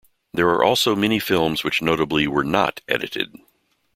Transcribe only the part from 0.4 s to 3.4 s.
are also many films which notably were "not" edited.